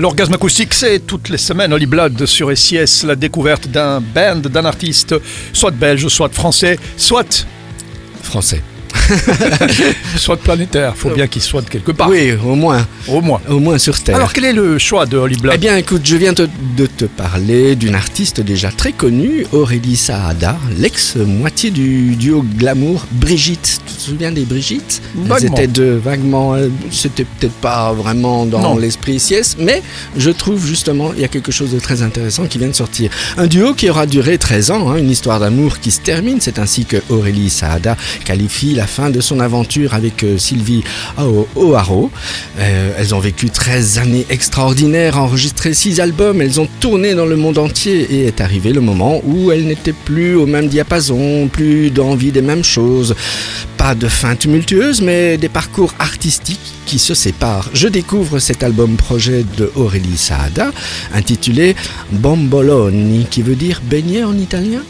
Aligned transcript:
L'orgasme 0.00 0.34
acoustique, 0.34 0.74
c'est 0.74 1.06
toutes 1.06 1.28
les 1.28 1.38
semaines 1.38 1.72
Holly 1.72 1.86
Blood 1.86 2.26
sur 2.26 2.50
SIS, 2.58 3.04
la 3.06 3.14
découverte 3.14 3.68
d'un 3.68 4.00
band, 4.00 4.40
d'un 4.40 4.64
artiste, 4.64 5.14
soit 5.52 5.70
belge, 5.70 6.08
soit 6.08 6.30
français, 6.30 6.80
soit 6.96 7.46
français. 8.20 8.60
soit 10.16 10.36
planétaire, 10.36 10.96
faut 10.96 11.10
bien 11.10 11.26
qu'il 11.26 11.42
soit 11.42 11.62
de 11.62 11.68
quelque 11.68 11.92
part. 11.92 12.08
Oui, 12.08 12.32
au 12.32 12.54
moins. 12.54 12.86
Au 13.08 13.20
moins. 13.20 13.40
Au 13.48 13.58
moins 13.58 13.78
sur 13.78 13.98
Terre. 14.00 14.16
Alors 14.16 14.32
quel 14.32 14.44
est 14.44 14.52
le 14.52 14.78
choix 14.78 15.06
de 15.06 15.16
Holly 15.16 15.36
Blood 15.36 15.54
Eh 15.54 15.58
bien 15.58 15.76
écoute, 15.76 16.02
je 16.04 16.16
viens 16.16 16.32
de, 16.32 16.48
te 16.86 17.04
parler 17.04 17.76
d'une 17.76 17.94
artiste 17.94 18.40
déjà 18.40 18.70
très 18.70 18.92
connue, 18.92 19.46
Aurélie 19.52 19.96
Saada, 19.96 20.56
l'ex-moitié 20.78 21.70
du 21.70 22.16
duo 22.16 22.44
glamour 22.56 23.06
Brigitte. 23.12 23.80
Tu 23.86 23.94
te 23.94 24.00
souviens 24.00 24.32
des 24.32 24.44
Brigitte? 24.44 25.02
Elles 25.30 25.46
étaient 25.46 25.66
deux, 25.66 25.96
vaguement. 25.96 26.56
C'était 26.90 27.24
peut-être 27.24 27.54
pas 27.54 27.92
vraiment 27.92 28.46
dans 28.46 28.76
l'esprit 28.76 29.20
sieste, 29.20 29.56
mais 29.58 29.82
je 30.16 30.30
trouve 30.30 30.64
justement 30.66 31.12
il 31.14 31.20
y 31.20 31.24
a 31.24 31.28
quelque 31.28 31.52
chose 31.52 31.72
de 31.72 31.78
très 31.78 32.02
intéressant 32.02 32.46
qui 32.46 32.58
vient 32.58 32.68
de 32.68 32.74
sortir. 32.74 33.10
Un 33.36 33.46
duo 33.46 33.74
qui 33.74 33.88
aura 33.90 34.06
duré 34.06 34.38
13 34.38 34.70
ans, 34.70 34.90
hein, 34.90 34.96
une 34.96 35.10
histoire 35.10 35.40
d'amour 35.40 35.80
qui 35.80 35.90
se 35.90 36.00
termine. 36.00 36.38
C'est 36.40 36.58
ainsi 36.58 36.84
que 36.84 36.96
Aurélie 37.08 37.50
Saada 37.50 37.96
qualifie 38.24 38.74
la 38.74 38.83
fin 38.86 39.10
de 39.10 39.20
son 39.20 39.40
aventure 39.40 39.94
avec 39.94 40.22
euh, 40.24 40.38
Sylvie 40.38 40.84
O'Haro. 41.56 42.10
Euh, 42.58 42.92
elles 42.98 43.14
ont 43.14 43.18
vécu 43.18 43.50
13 43.50 43.98
années 43.98 44.26
extraordinaires, 44.30 45.18
enregistré 45.18 45.74
6 45.74 46.00
albums, 46.00 46.40
elles 46.40 46.60
ont 46.60 46.68
tourné 46.80 47.14
dans 47.14 47.26
le 47.26 47.36
monde 47.36 47.58
entier 47.58 48.02
et 48.10 48.26
est 48.26 48.40
arrivé 48.40 48.72
le 48.72 48.80
moment 48.80 49.20
où 49.24 49.50
elles 49.50 49.66
n'étaient 49.66 49.92
plus 49.92 50.34
au 50.34 50.46
même 50.46 50.68
diapason, 50.68 51.48
plus 51.48 51.90
d'envie 51.90 52.32
des 52.32 52.42
mêmes 52.42 52.64
choses. 52.64 53.14
Pas 53.76 53.94
de 53.94 54.08
fin 54.08 54.36
tumultueuse, 54.36 55.02
mais 55.02 55.36
des 55.36 55.48
parcours 55.48 55.92
artistiques 55.98 56.74
qui 56.86 56.98
se 56.98 57.14
séparent. 57.14 57.70
Je 57.74 57.88
découvre 57.88 58.38
cet 58.38 58.62
album 58.62 58.96
projet 58.96 59.44
de 59.56 59.70
Aurélie 59.74 60.16
Saada 60.16 60.70
intitulé 61.12 61.76
Bomboloni, 62.12 63.26
qui 63.30 63.42
veut 63.42 63.56
dire 63.56 63.80
beignet 63.84 64.24
en 64.24 64.36
italien 64.36 64.80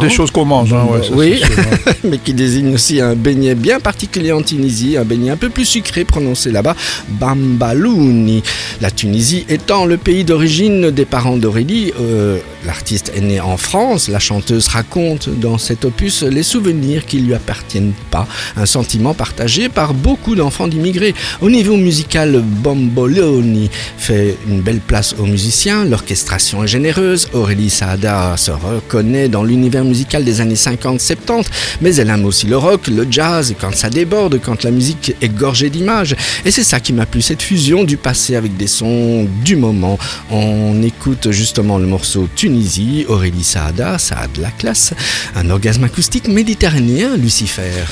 des 0.00 0.10
choses 0.10 0.30
qu'on 0.30 0.44
mange. 0.44 0.72
Hein, 0.72 0.86
oui, 1.12 1.40
mais 2.04 2.18
qui 2.18 2.34
désigne 2.34 2.74
aussi 2.74 3.00
un 3.00 3.14
beignet 3.14 3.54
bien 3.54 3.80
particulier 3.80 4.32
en 4.32 4.42
Tunisie, 4.42 4.96
un 4.96 5.04
beignet 5.04 5.30
un 5.30 5.36
peu 5.36 5.48
plus 5.48 5.64
sucré 5.64 6.04
prononcé 6.04 6.50
là-bas, 6.50 6.76
Bambalouni. 7.08 8.42
La 8.80 8.90
Tunisie 8.90 9.44
étant 9.48 9.84
le 9.84 9.96
pays 9.96 10.24
d'origine 10.24 10.90
des 10.90 11.04
parents 11.04 11.36
d'Aurélie, 11.36 11.92
euh, 12.00 12.38
l'artiste 12.66 13.12
est 13.16 13.20
né 13.20 13.40
en 13.40 13.56
France, 13.56 14.08
la 14.08 14.18
chanteuse 14.18 14.68
raconte 14.68 15.28
dans 15.28 15.58
cet 15.58 15.84
opus 15.84 16.22
les 16.22 16.42
souvenirs 16.42 17.06
qui 17.06 17.18
lui 17.18 17.34
appartiennent 17.34 17.92
pas, 18.10 18.26
un 18.56 18.66
sentiment 18.66 19.14
partagé 19.14 19.68
par 19.68 19.94
beaucoup 19.94 20.34
d'enfants 20.34 20.68
d'immigrés. 20.68 21.14
Au 21.40 21.50
niveau 21.50 21.76
musical, 21.76 22.42
Bamboloni 22.42 23.70
fait 23.98 24.36
une 24.48 24.60
belle 24.60 24.80
place 24.80 25.14
aux 25.18 25.26
musiciens, 25.26 25.84
l'orchestration 25.84 26.64
est 26.64 26.68
généreuse, 26.68 27.28
Aurélie 27.32 27.70
Saada 27.70 28.36
se 28.36 28.50
reconnaît 28.50 29.28
dans 29.28 29.44
l'univers 29.54 29.84
musical 29.84 30.24
des 30.24 30.40
années 30.40 30.54
50-70, 30.54 31.44
mais 31.80 31.94
elle 31.96 32.10
aime 32.10 32.24
aussi 32.24 32.46
le 32.46 32.56
rock, 32.56 32.88
le 32.88 33.06
jazz, 33.10 33.54
quand 33.60 33.74
ça 33.74 33.90
déborde, 33.90 34.40
quand 34.40 34.62
la 34.64 34.70
musique 34.70 35.14
est 35.20 35.28
gorgée 35.28 35.70
d'images. 35.70 36.16
Et 36.44 36.50
c'est 36.50 36.64
ça 36.64 36.80
qui 36.80 36.92
m'a 36.92 37.06
plu, 37.06 37.22
cette 37.22 37.42
fusion 37.42 37.84
du 37.84 37.96
passé 37.96 38.36
avec 38.36 38.56
des 38.56 38.66
sons 38.66 39.26
du 39.44 39.56
moment. 39.56 39.98
On 40.30 40.82
écoute 40.82 41.30
justement 41.30 41.78
le 41.78 41.86
morceau 41.86 42.28
Tunisie, 42.34 43.04
Aurélie 43.08 43.44
Saada, 43.44 43.98
ça 43.98 44.16
a 44.16 44.26
de 44.26 44.40
la 44.40 44.50
classe, 44.50 44.92
un 45.36 45.48
orgasme 45.50 45.84
acoustique 45.84 46.28
méditerranéen, 46.28 47.16
Lucifer. 47.16 47.84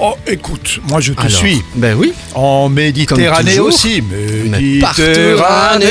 Oh, 0.00 0.14
écoute, 0.26 0.80
moi 0.88 1.00
je 1.00 1.12
te 1.12 1.28
suis. 1.28 1.62
Ben 1.76 1.96
oui. 1.96 2.12
En 2.34 2.68
Méditerranée 2.68 3.60
aussi. 3.60 4.02
Méditerranée. 4.02 5.86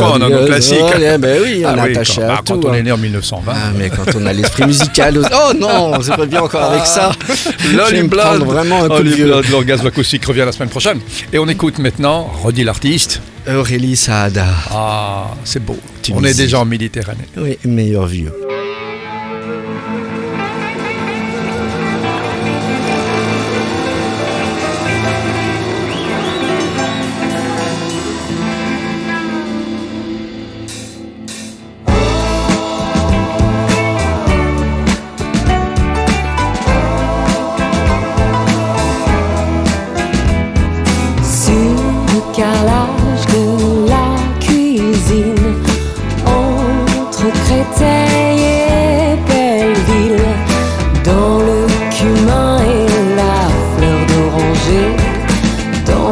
On 0.00 0.22
a 0.22 0.28
nos 0.28 0.46
classiques 0.46 0.78
Ben 1.18 1.40
oui, 1.42 1.62
on 1.64 1.68
ah, 1.68 1.82
attaché 1.82 2.22
à 2.22 2.36
quand, 2.36 2.54
tout. 2.54 2.60
Quand 2.60 2.70
on 2.70 2.74
est 2.74 2.82
né 2.82 2.92
en 2.92 2.96
1920. 2.96 3.52
Ah, 3.54 3.70
mais 3.76 3.90
quand 3.90 4.06
on 4.16 4.24
a 4.26 4.32
l'esprit 4.32 4.64
musical. 4.64 5.20
Oh 5.32 5.52
non, 5.54 6.00
c'est 6.00 6.16
pas 6.16 6.26
bien 6.26 6.42
encore 6.42 6.62
avec 6.72 6.86
ça. 6.86 7.12
L'Olympiade. 7.74 8.42
vraiment 8.42 8.84
un 8.84 8.88
coup 8.88 9.02
de 9.02 9.50
L'orgasme 9.50 9.86
acoustique 9.86 10.24
revient 10.24 10.44
la 10.46 10.52
semaine 10.52 10.70
prochaine. 10.70 11.00
Et 11.32 11.38
on 11.38 11.48
écoute 11.48 11.78
maintenant, 11.78 12.30
redis 12.42 12.64
l'artiste. 12.64 13.20
Aurélie 13.46 13.96
Saada. 13.96 14.46
Ah, 14.70 15.28
c'est 15.44 15.62
beau. 15.64 15.78
On 16.12 16.24
est 16.24 16.36
déjà 16.36 16.60
en 16.60 16.64
Méditerranée. 16.64 17.28
Oui, 17.36 17.58
meilleur 17.64 18.06
vieux. 18.06 18.32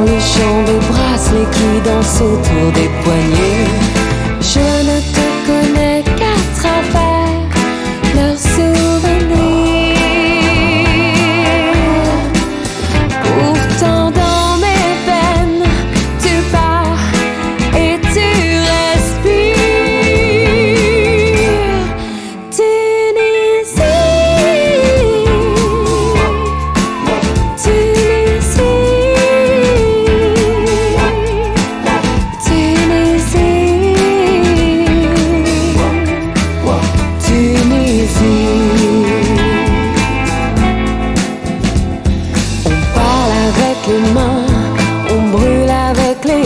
Les 0.01 0.21
champs 0.21 0.63
de 0.67 0.79
bracelets 0.91 1.51
qui 1.53 1.89
dansent 1.89 2.21
autour 2.21 2.73
des 2.73 2.91
poignets. 3.03 3.86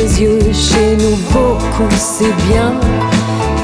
yeux. 0.03 0.39
Chez 0.53 0.97
nous, 0.97 1.17
beaucoup 1.33 1.95
c'est 1.97 2.35
bien, 2.49 2.75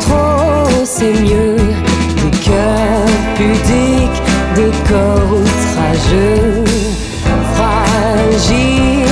trop 0.01 0.85
c'est 0.85 1.13
mieux. 1.13 1.57
Des 1.57 2.39
cœurs 2.39 3.09
pudiques, 3.37 4.23
des 4.55 4.73
corps 4.89 5.33
outrageux, 5.41 6.65
fragiles 7.55 9.07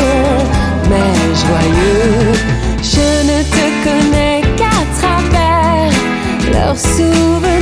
mais 0.90 1.14
joyeux. 1.44 2.32
Je 2.82 3.08
ne 3.30 3.42
te 3.42 3.64
connais 3.84 4.42
qu'à 4.56 4.78
travers 4.98 5.92
leurs 6.52 6.78
souvenirs. 6.78 7.53